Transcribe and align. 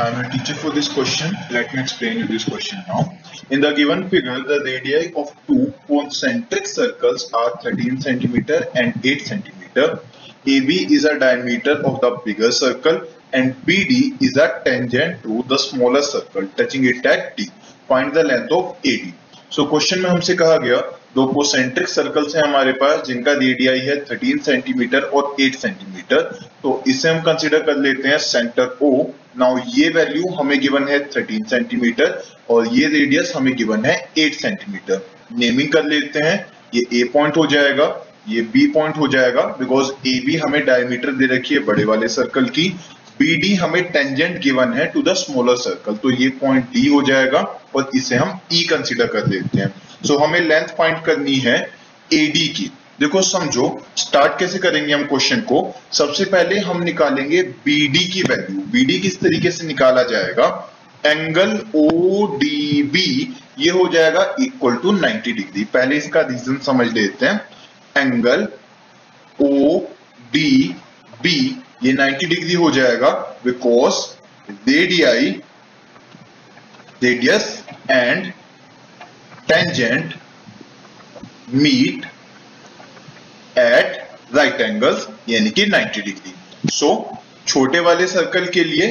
I 0.00 0.08
am 0.08 0.24
a 0.24 0.30
teacher 0.30 0.54
for 0.54 0.70
this 0.70 0.88
question. 0.88 1.36
Let 1.50 1.72
me 1.74 1.80
explain 1.80 2.18
you 2.18 2.26
this 2.26 2.44
question 2.44 2.82
now. 2.88 3.16
In 3.50 3.60
the 3.60 3.72
given 3.72 4.08
figure, 4.08 4.42
the 4.42 4.60
radii 4.64 5.12
of 5.14 5.34
two 5.46 5.72
concentric 5.86 6.66
circles 6.66 7.32
are 7.32 7.56
13 7.62 8.00
centimeter 8.00 8.66
and 8.74 8.94
8 9.04 9.26
centimeter. 9.26 10.00
AB 10.46 10.94
is 10.94 11.04
a 11.04 11.18
diameter 11.18 11.72
of 11.84 12.00
the 12.00 12.10
bigger 12.24 12.50
circle 12.50 13.02
and 13.32 13.54
BD 13.66 14.20
is 14.22 14.36
a 14.36 14.60
tangent 14.64 15.22
to 15.22 15.42
the 15.48 15.58
smaller 15.58 16.02
circle 16.02 16.48
touching 16.56 16.84
it 16.84 17.04
at 17.04 17.36
D. 17.36 17.48
Find 17.86 18.12
the 18.12 18.24
length 18.24 18.52
of 18.52 18.76
AD. 18.84 19.12
So 19.50 19.66
question 19.66 20.02
में 20.02 20.10
हमसे 20.10 20.34
कहा 20.40 20.56
गया 20.64 20.80
दो 21.15 21.25
concentric 21.25 21.87
circles 21.89 22.35
हैं 22.35 22.43
हमारे 22.43 22.71
पास, 22.73 23.05
जिनका 23.07 23.33
radii 23.33 23.79
है 23.79 23.95
13 24.05 24.39
centimetre 24.45 25.01
और 25.01 25.35
8 25.41 25.55
सेंटीमीटर 25.55 26.21
तो 26.63 26.83
इसे 26.87 27.09
हम 27.09 27.21
कंसीडर 27.21 27.61
कर 27.63 27.77
लेते 27.77 28.07
हैं 28.07 28.17
सेंटर 28.21 28.77
ओ 28.81 28.89
नाउ 29.37 29.57
ये 29.75 29.89
वैल्यू 29.89 30.33
हमें 30.35 30.59
गिवन 30.61 30.87
है 30.87 30.99
13 31.11 31.45
सेंटीमीटर 31.49 32.21
और 32.49 32.67
ये 32.73 32.87
रेडियस 32.89 33.33
हमें 33.35 33.55
गिवन 33.57 33.85
है 33.85 33.95
8 34.19 34.41
सेंटीमीटर 34.41 35.05
नेमिंग 35.33 35.71
कर 35.71 35.85
लेते 35.85 36.19
हैं, 36.19 36.35
ये 36.75 36.83
ए 36.93 37.03
पॉइंट 37.13 37.37
हो 37.37 37.45
जाएगा, 37.47 37.87
ये 38.29 38.41
बी 38.53 38.65
पॉइंट 38.73 38.97
हो 38.97 39.07
जाएगा 39.07 39.41
बिकॉज़ 39.59 39.91
ए 40.07 40.19
बी 40.25 40.35
हमें 40.37 40.63
डायमीटर 40.65 41.11
दे 41.13 41.25
रखी 41.35 41.55
है 41.55 41.63
बड़े 41.65 41.85
वाले 41.85 42.07
सर्कल 42.09 42.45
की। 42.49 42.67
बी 43.19 43.35
डी 43.37 43.53
हमें 43.55 43.83
टेंजेंट 43.91 44.39
गिवन 44.41 44.73
है 44.73 44.85
टू 44.91 45.01
द 45.01 45.13
स्मॉलर 45.15 45.55
सर्कल 45.57 45.95
तो 45.95 46.11
ये 46.13 46.29
पॉइंट 46.41 46.65
डी 46.73 46.87
हो 46.87 47.01
जाएगा 47.07 47.41
और 47.75 47.89
इसे 47.95 48.15
हम 48.15 48.39
ई 48.53 48.63
e 48.63 48.69
कंसीडर 48.69 49.07
कर 49.07 49.27
लेते 49.27 49.59
हैं। 49.59 49.73
सो 50.05 50.13
so, 50.13 50.21
हमें 50.23 50.39
लेंथ 50.39 50.67
फाइंड 50.67 51.01
करनी 51.03 51.35
है 51.35 51.57
एडी 52.13 52.47
की। 52.47 52.71
देखो 52.99 53.21
समझो 53.21 53.85
स्टार्ट 53.97 54.39
कैसे 54.39 54.59
करेंगे 54.59 54.93
हम 54.93 55.03
क्वेश्चन 55.05 55.39
को? 55.41 55.75
सबसे 55.91 56.25
पहले 56.25 56.59
हम 56.59 56.83
निकालेंगे 56.83 57.41
बीडी 57.65 58.05
की 58.07 58.21
वैल्यू 58.21 58.61
बीडी 58.71 58.99
किस 58.99 59.19
तरीके 59.19 59.51
से 59.51 59.67
निकाला 59.67 60.03
जाएगा? 60.03 60.47
एंगल 61.05 61.59
ओ 61.75 62.25
डी 62.37 62.83
बी 62.83 63.35
ये 63.59 63.69
हो 63.69 63.87
जाएगा 63.87 64.35
इक्वल 64.39 64.75
टू 64.75 64.91
90 64.91 65.33
डिग्री 65.33 65.63
पहले 65.63 65.97
इसका 65.97 66.21
रीजन 66.21 66.57
समझ 66.65 66.87
लेते 66.93 67.25
हैं। 67.25 67.41
एंगल 67.97 68.47
ओ 69.41 69.79
डी 70.33 70.75
बी 71.23 71.37
ये 71.83 71.93
90 71.93 72.25
डिग्री 72.25 72.53
हो 72.53 72.71
जाएगा 72.71 73.09
because 73.45 73.95
radii 74.69 75.29
radius 77.03 77.63
and 77.89 78.31
tangent 79.47 80.13
meet 81.53 82.05
at 83.57 84.35
right 84.35 84.61
angles 84.61 85.07
यानी 85.29 85.49
कि 85.49 85.65
90 85.71 86.05
डिग्री 86.05 86.69
सो 86.71 86.93
छोटे 87.47 87.79
वाले 87.79 88.07
सर्कल 88.07 88.45
के 88.53 88.63
लिए 88.63 88.87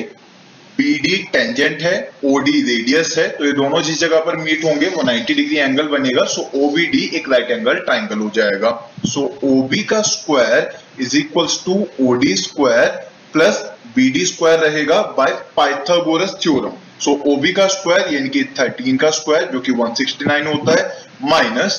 BD 0.78 1.08
टेंजेंट 1.32 1.82
है 1.82 1.94
OD 2.26 2.52
रेडियस 2.68 3.14
है 3.18 3.28
तो 3.36 3.44
ये 3.44 3.52
दोनों 3.52 3.80
जिस 3.82 3.98
जगह 4.00 4.20
पर 4.20 4.36
मीट 4.36 4.64
होंगे, 4.64 4.86
वो 4.88 5.02
90 5.02 5.34
डिग्री 5.36 5.56
एंगल 5.56 5.88
बनेगा। 5.88 6.24
सो 6.28 6.42
OBD 6.58 7.02
एक 7.16 7.28
राइट 7.32 7.50
एंगल 7.50 7.78
ट्राइंगल 7.80 8.18
हो 8.18 8.30
जाएगा। 8.34 8.70
सो 9.06 9.22
OB 9.44 9.82
का 9.90 10.00
square 10.08 11.02
is 11.02 11.16
equals 11.16 11.60
to 11.64 11.74
OD 12.06 12.34
square 12.38 12.88
plus 13.32 13.62
BD 13.98 14.24
square 14.26 14.58
रहेगा 14.60 15.00
by 15.18 15.32
Pythagoras 15.56 16.36
theorem 16.42 16.74
so 17.04 17.12
OB 17.28 17.52
का 17.54 17.66
स्क्वायर 17.68 18.14
यानी 18.14 18.28
कि 18.28 18.42
13 18.58 18.96
का 19.00 19.10
स्क्वायर 19.10 19.48
जो 19.52 19.60
कि 19.60 19.72
169 19.72 20.46
होता 20.46 20.72
है 20.72 21.30
माइनस 21.30 21.74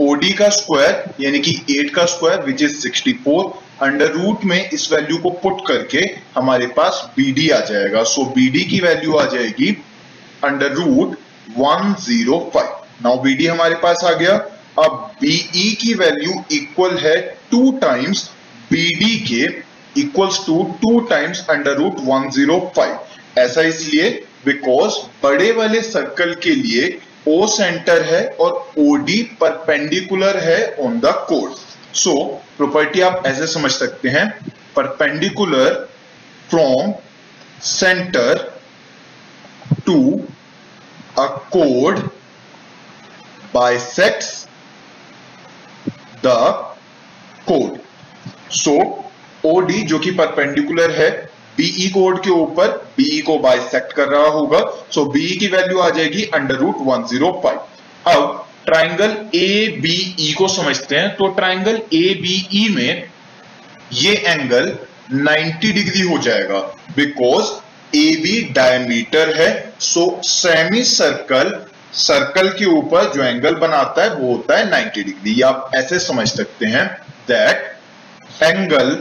OD 0.00 0.32
का 0.38 0.48
स्क्वायर 0.48 1.02
यानी 1.20 1.38
कि 1.38 1.52
8 1.70 1.90
का 1.94 2.04
square 2.12 2.40
which 2.42 2.62
is 2.62 2.78
64 2.86 3.42
under 3.82 4.12
root 4.12 4.44
में 4.44 4.70
इस 4.70 4.90
वैल्यू 4.92 5.18
को 5.18 5.30
पुट 5.42 5.60
करके 5.68 5.98
हमारे 6.36 6.66
पास 6.78 7.02
BD 7.18 7.50
आ 7.52 7.60
जाएगा। 7.72 8.02
सो 8.04 8.22
so, 8.22 8.28
BD 8.38 8.64
की 8.70 8.80
वैल्यू 8.80 9.16
आ 9.16 9.24
जाएगी 9.26 9.70
अंडर 10.44 10.72
रूट 10.72 11.16
105 11.58 13.04
नाउ 13.04 13.22
BD 13.24 13.48
हमारे 13.48 13.74
पास 13.84 14.04
आ 14.04 14.12
गया। 14.14 14.36
अब 14.78 15.10
BE 15.24 15.68
की 15.82 15.94
वैल्यू 15.94 16.42
इक्वल 16.52 16.98
है 16.98 17.16
टू 17.50 17.70
टाइम्स 17.82 18.28
BD 18.72 19.14
के 19.28 19.44
equals 20.00 20.44
to 20.46 20.62
two 20.82 20.98
times 21.08 21.46
under 21.50 21.76
root 21.76 22.04
105 22.08 23.38
ऐसा 23.38 23.62
इसलिए 23.62 24.10
बिकॉज़ 24.44 24.94
बड़े 25.22 25.50
वाले 25.52 25.80
सर्कल 25.82 26.34
के 26.42 26.54
लिए 26.54 26.98
ओ 27.28 27.46
सेंटर 27.46 28.02
है 28.02 28.24
और 28.40 28.72
ओडी 28.80 29.22
परपेंडिकुलर 29.40 30.38
है 30.40 30.60
on 30.84 30.98
the 31.00 31.12
code 31.28 31.54
so 31.96 32.14
property 32.56 33.00
आप 33.00 33.22
ऐसे 33.26 33.46
समझ 33.46 33.70
सकते 33.70 34.08
हैं 34.08 34.26
perpendicular 34.76 35.74
from 36.50 36.92
centre 37.64 38.50
to 39.86 39.98
a 41.18 41.26
code 41.52 41.98
bisects 43.54 44.46
the 46.24 46.34
code 47.48 47.78
so 48.54 48.74
OD 49.44 49.80
जो 49.84 49.98
कि 49.98 50.10
परपेंडिकुलर 50.14 50.90
है 50.90 51.10
बीई 51.56 51.88
कोड 51.88 52.16
e 52.16 52.24
के 52.24 52.30
ऊपर 52.32 52.70
बीई 52.96 53.18
e 53.18 53.22
को 53.22 53.38
बाइसेक्ट 53.38 53.92
कर 53.92 54.08
रहा 54.08 54.28
होगा 54.30 54.60
सो 54.94 55.04
बीई 55.08 55.36
की 55.36 55.46
वैल्यू 55.48 55.80
आ 55.80 55.88
जाएगी 55.90 56.22
under 56.34 56.54
root 56.56 56.76
one 56.82 57.02
zero 57.06 57.30
five 57.44 58.12
अब 58.12 58.46
ट्राइंगल 58.66 59.16
ए 59.34 59.80
बीई 59.80 60.32
को 60.38 60.48
समझते 60.50 60.96
हैं 60.96 61.14
तो 61.16 61.28
ट्राइंगल 61.34 61.80
ए 61.94 62.04
बीई 62.20 62.68
में 62.74 63.08
ये 63.94 64.14
एंगल 64.26 64.72
90 65.14 65.72
डिग्री 65.74 66.00
हो 66.02 66.18
जाएगा 66.18 66.60
बिकॉज़ 66.96 67.50
ए 67.94 68.04
बी 68.16 68.40
डायमीटर 68.52 69.34
है 69.36 69.50
सो 69.82 70.04
सेमी 70.24 70.82
सर्कल 70.86 71.50
सर्कल 71.96 72.48
के 72.50 72.64
ऊपर 72.66 73.12
जो 73.12 73.22
एंगल 73.22 73.54
बनाता 73.56 74.02
है, 74.02 74.10
वो 74.10 74.32
होता 74.32 74.58
है 74.58 74.70
90 74.70 75.04
डिग्री 75.04 75.40
आप 75.42 75.70
ऐसे 75.74 75.98
समझ 75.98 76.28
सकते 76.28 76.66
हैं 76.66 76.86
that 77.28 78.42
angle 78.42 78.96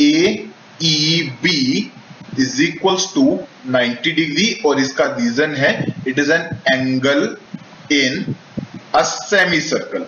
A 0.00 0.48
B 0.82 1.90
is 2.38 2.62
equals 2.62 3.04
to 3.14 3.22
90 3.72 4.14
degree 4.14 4.48
और 4.66 4.80
इसका 4.80 5.04
रीजन 5.18 5.54
है 5.54 5.72
it 6.08 6.18
is 6.18 6.32
an 6.32 6.48
angle 6.72 7.36
in 7.92 8.34
a 8.94 9.02
semicircle 9.60 10.06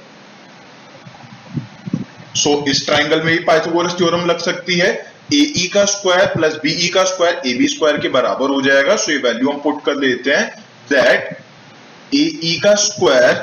so 2.36 2.64
इस 2.68 2.84
ट्राइंगल 2.86 3.22
में 3.22 3.36
भी 3.36 3.38
पाइथागोरस 3.44 3.96
थ्योरम 3.98 4.26
लग 4.26 4.38
सकती 4.38 4.78
है। 4.78 4.90
ई 5.32 5.70
का 5.74 5.84
स्क्वायर 5.84 6.26
प्लस 6.34 6.54
बीई 6.62 6.88
का 6.88 7.04
स्क्वायर 7.04 7.40
ए 7.46 7.54
बी 7.54 7.66
स्क्वायर 7.68 7.98
के 8.00 8.08
बराबर 8.08 8.50
हो 8.50 8.60
जाएगा। 8.62 8.96
सो 8.96 9.12
ये 9.12 9.18
वैल्यू 9.18 9.50
हम 9.50 9.58
पुट 9.62 9.84
कर 9.84 9.96
लेते 9.96 10.34
हैं 10.34 10.46
दैट 10.90 11.36
ई 12.14 12.58
का 12.64 12.74
स्क्वायर 12.84 13.34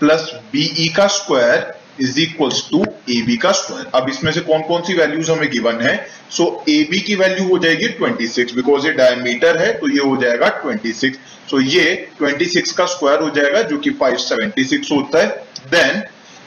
प्लस 0.00 0.30
बीई 0.52 0.88
का 0.96 1.06
square 1.16 1.79
is 2.00 2.20
equals 2.20 2.62
to 2.70 2.82
A 3.10 3.20
B 3.26 3.36
का 3.36 3.52
स्क्वायर 3.52 3.90
अब 3.94 4.08
इसमें 4.08 4.30
से 4.32 4.40
कौन 4.40 4.62
कौन 4.68 4.82
सी 4.82 4.94
वैल्यूज़ 4.94 5.30
हमें 5.30 5.50
गिवन 5.50 5.80
है? 5.80 5.94
सो 6.30 6.44
ए 6.68 6.82
बी 6.90 7.00
की 7.00 7.14
वैल्यू 7.14 7.48
हो 7.48 7.58
जाएगी 7.58 7.88
26 8.00 8.54
बिकॉज़ 8.54 8.86
ये 8.86 8.92
डायमीटर 8.92 9.56
है 9.58 9.72
तो 9.78 9.88
ये 9.88 10.00
हो 10.00 10.16
जाएगा 10.16 10.48
26 10.64 11.18
सो 11.50 11.56
so, 11.56 11.62
ये 11.64 12.08
26 12.22 12.72
का 12.72 12.86
स्क्वायर 12.86 13.22
हो 13.22 13.30
जाएगा 13.30 13.62
जो 13.62 13.78
कि 13.78 13.90
576 14.02 14.90
होता 14.92 15.22
है. 15.22 15.28
देन 15.70 16.02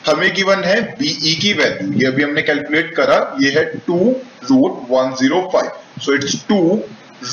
हमें 0.08 0.34
गिवन 0.36 0.64
है 0.64 0.81
बीई 0.97 1.34
e 1.34 1.40
की 1.41 1.53
वैल्यू 1.53 1.91
ये 2.00 2.06
अभी 2.08 2.24
हमने 2.24 2.41
कैलकुलेट 2.41 2.94
करा. 2.96 3.18
ये 3.41 3.52
है 3.52 3.66
two 3.88 3.97
root 4.44 4.81
one 4.90 5.16
zero 5.20 5.41
five 5.53 6.02
so 6.02 6.14
it's 6.16 6.35
two 6.50 6.59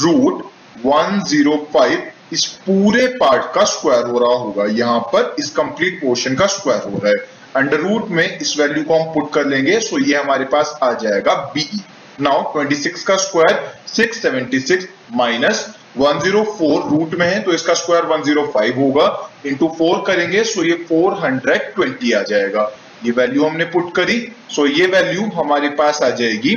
root 0.03 0.45
one 0.87 1.21
zero 1.29 1.57
five 1.75 2.11
इस 2.33 2.45
पूरे 2.67 3.07
पार्ट 3.21 3.53
का 3.55 3.65
स्क्वायर 3.65 4.07
हो 4.07 4.19
रहा 4.19 4.37
होगा. 4.39 4.65
यहाँ 4.77 5.01
पर 5.13 5.35
इस 5.39 5.51
कंप्लीट 5.51 6.01
पोर्शन 6.01 6.35
का 6.35 6.47
स्क्वायर 6.47 6.83
हो 6.83 6.99
रहा 7.05 7.13
है. 7.13 7.40
अंडर 7.57 7.81
रूट 7.81 8.09
में 8.09 8.39
इस 8.39 8.55
वैल्यू 8.59 8.83
को 8.85 8.99
हम 8.99 9.13
पुट 9.15 9.33
कर 9.35 9.47
लेंगे, 9.47 9.79
सो 9.81 9.99
ये 9.99 10.17
हमारे 10.17 10.45
पास 10.53 10.79
आ 10.83 10.93
जाएगा 10.95 11.35
बीई 11.55 11.81
नाउ 12.21 12.43
26 12.55 13.03
का 13.03 13.17
स्क्वायर 13.17 13.57
676 13.89 14.85
माइनस 15.13 15.65
104 15.99 16.91
रूट 16.91 17.15
में 17.19 17.27
है 17.27 17.41
तो 17.43 17.53
इसका 17.55 17.75
स्क्वायर 17.75 18.05
105 18.19 18.77
होगा 18.77 19.07
इंटू 19.47 19.69
फोर 19.79 20.05
करेंगे, 20.07 20.45
सो 20.45 20.65
ये 20.65 20.77
420 20.93 22.15
आ 22.15 22.23
जाएगा। 22.31 22.71
ये 23.05 23.11
वैल्यू 23.13 23.45
हमने 23.45 23.65
पुट 23.75 23.95
करी, 23.97 24.21
सो 24.51 24.67
ये 24.67 24.87
वैल्यू 24.87 25.23
हमारे 25.35 25.69
पास 25.77 26.03
आ 26.03 26.11
जाएगी 26.17 26.55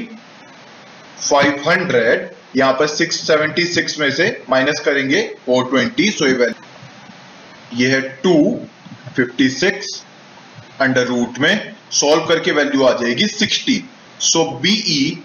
500 1.24 2.32
यहाँ 2.56 2.74
पर 2.80 2.88
676 2.90 4.00
में 4.00 4.10
से 4.12 4.26
माइनस 4.50 4.80
करेंगे 4.86 5.22
420 5.50 6.18
सो 6.18 6.28
ये 6.28 6.34
वैल्यू 6.34 7.80
ये 7.80 7.88
है 7.90 8.02
256 8.24 10.02
अंडर 10.82 11.06
रूट 11.06 11.40
में 11.40 11.74
सॉल्व 11.92 12.26
करके 12.26 12.52
वैल्यू 12.52 12.84
आ 12.84 12.92
जाएगी 12.92 13.28
60 13.28 13.80
सो 14.20 14.60
बीई 14.60 15.24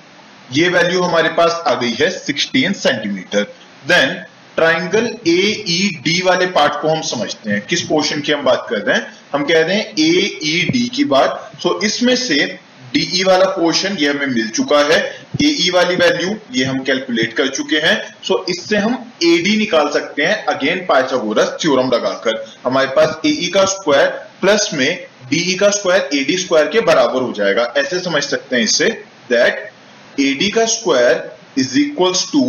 ये 0.52 0.68
वैल्यू 0.68 1.02
हमारे 1.02 1.28
पास 1.28 1.62
आ 1.66 1.74
गई 1.74 1.92
है 1.92 2.24
16 2.26 2.72
centimetre 2.72 3.42
then 3.86 4.24
triangle 4.56 5.06
A 5.28 5.64
E 5.68 5.98
D 6.04 6.22
वाले 6.22 6.46
पार्ट 6.46 6.72
को 6.72 6.88
हम 6.88 7.00
समझते 7.00 7.50
हैं। 7.50 7.60
किस 7.60 7.82
पोर्शन 7.82 8.20
की 8.20 8.32
हम 8.32 8.42
बात 8.42 8.66
कर 8.70 8.78
रहे 8.78 8.96
हैं? 8.96 9.06
हम 9.32 9.44
कह 9.44 9.60
रहे 9.60 9.76
हैं 9.76 9.86
ए 9.98 10.38
ई 10.42 10.68
डी 10.70 10.88
की 10.88 11.04
बात। 11.04 11.52
सो 11.62 11.68
so, 11.68 11.84
इसमें 11.84 12.16
से 12.16 12.58
डीई 12.94 13.22
वाला 13.24 13.44
पोर्शन 13.44 13.96
ये 14.00 14.08
हमें 14.08 14.26
मिल 14.26 14.48
चुका 14.48 14.78
है। 14.78 14.98
एई 15.42 15.70
वाली 15.70 15.96
वैल्यू 15.96 16.36
ये 16.52 16.64
हम 16.64 16.78
कैलकुलेट 16.78 17.32
कर 17.32 17.48
चुके 17.48 17.76
हैं। 17.76 18.14
सो 18.24 18.34
so, 18.34 18.50
इससे 18.50 18.76
हम 18.76 19.12
एडी 19.24 19.56
निकाल 19.56 19.88
सकते 19.88 20.22
हैं। 20.22 20.44
अगेन 20.44 20.78
पाइथागोरस 20.78 21.56
थ्योरम 21.62 21.86
लगाकर। 21.86 22.52
हमारे 22.64 22.86
पास 22.86 23.20
एई 23.26 23.50
का 23.54 23.64
स्क्वायर 23.64 24.06
प्लस 24.40 24.70
में 24.74 25.07
डीई 25.20 25.54
का 25.54 25.70
स्क्वायर 25.70 26.08
एडी 26.14 26.36
स्क्वायर 26.38 26.68
के 26.68 26.80
बराबर 26.82 27.22
हो 27.22 27.32
जाएगा। 27.32 27.72
ऐसे 27.76 27.98
समझ 28.00 28.22
सकते 28.24 28.56
हैं 28.56 28.62
इससे 28.62 28.88
दैट 29.30 29.70
एडी 30.20 30.48
का 30.50 30.64
square 30.68 31.30
is 31.58 31.78
equals 31.78 32.26
to 32.32 32.44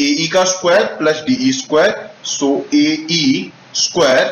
AE 0.00 0.26
का 0.28 0.44
square 0.46 0.84
plus 0.98 1.22
DE 1.26 1.52
square 1.52 2.10
so 2.26 2.48
AE 2.74 3.52
square 3.76 4.28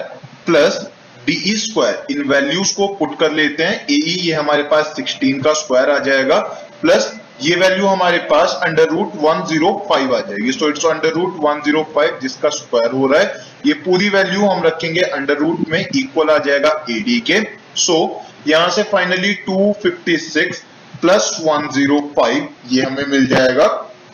plus 0.46 0.80
DE 1.26 1.54
square 1.56 2.06
इन 2.10 2.22
वैल्यूज़ 2.28 2.74
को 2.76 2.86
पुट 2.94 3.18
कर 3.18 3.32
लेते 3.32 3.62
हैं। 3.62 3.74
एई 3.90 4.14
ये 4.18 4.32
हमारे 4.32 4.62
पास 4.70 4.94
16 4.98 5.42
का 5.44 5.52
स्क्वायर 5.54 5.90
आ 5.90 5.98
जाएगा 6.04 6.38
प्लस 6.80 7.12
ये 7.42 7.54
वैल्यू 7.56 7.86
हमारे 7.86 8.18
पास 8.30 8.58
under 8.62 8.88
root 8.88 9.12
one 9.16 9.44
zero 9.48 9.70
five 9.88 10.14
आ 10.16 10.18
जाएगी। 10.20 10.52
So 10.52 10.68
it's 10.68 10.84
under 10.86 11.12
root 11.12 11.36
one 11.40 11.60
zero 11.64 11.82
five 11.94 12.18
जिसका 12.22 12.48
स्क्वायर 12.50 12.92
हो 12.92 13.06
रहा 13.06 13.20
है। 13.20 13.44
ये 13.66 13.72
पूरी 13.84 14.08
वैल्यू 14.08 14.46
हम 14.46 14.62
रखेंगे 14.64 15.00
अंडर 15.00 15.38
रूट 15.38 15.68
में 15.68 15.80
इक्वल 15.80 16.30
आ 16.30 16.38
जाएगा 16.38 16.70
एडी 16.90 17.18
के। 17.20 17.38
सो 17.76 17.92
so, 17.92 18.48
यहाँ 18.48 18.68
से 18.70 18.82
फाइनली 18.92 19.34
256 19.48 20.62
प्लस 21.00 21.36
105 21.44 22.72
ये 22.72 22.82
हमें 22.82 23.06
मिल 23.06 23.26
जाएगा। 23.26 23.66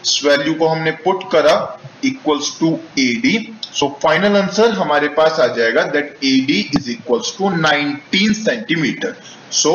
इस 0.05 0.21
वैल्यू 0.25 0.55
को 0.55 0.67
हमने 0.69 0.91
पुट 1.05 1.31
करा 1.33 1.55
equals 2.05 2.57
to 2.61 2.69
AD 2.99 3.37
so 3.73 3.89
final 4.03 4.37
answer 4.37 4.73
हमारे 4.73 5.09
पास 5.17 5.41
आ 5.41 5.47
जाएगा 5.55 5.83
that 5.97 6.19
AD 6.25 6.61
is 6.77 6.91
equals 6.91 7.37
to 7.39 7.51
19 7.65 8.35
centimetre 8.45 9.17
so 9.63 9.73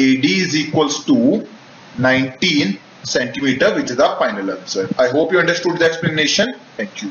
AD 0.00 0.34
is 0.42 0.56
equals 0.58 1.04
to 1.06 1.16
19 1.98 2.78
centimeter 3.04 3.74
which 3.74 3.90
is 3.90 3.96
the 3.96 4.16
final 4.18 4.50
answer 4.50 4.88
i 4.98 5.08
hope 5.08 5.32
you 5.32 5.38
understood 5.38 5.78
the 5.78 5.84
explanation 5.84 6.54
thank 6.76 7.02
you 7.02 7.10